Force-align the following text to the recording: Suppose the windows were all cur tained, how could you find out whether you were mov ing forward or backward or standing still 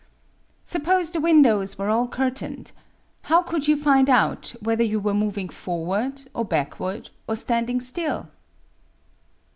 Suppose 0.63 1.11
the 1.11 1.21
windows 1.21 1.77
were 1.77 1.89
all 1.91 2.07
cur 2.07 2.31
tained, 2.31 2.71
how 3.29 3.43
could 3.43 3.67
you 3.67 3.77
find 3.77 4.09
out 4.09 4.55
whether 4.59 4.83
you 4.83 4.99
were 4.99 5.13
mov 5.13 5.37
ing 5.37 5.49
forward 5.49 6.23
or 6.33 6.43
backward 6.43 7.11
or 7.27 7.35
standing 7.35 7.79
still 7.79 8.27